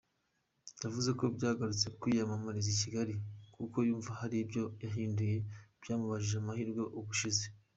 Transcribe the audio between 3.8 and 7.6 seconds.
yumva hari ibyo yahinduye byamubujije amahirwe ubushize.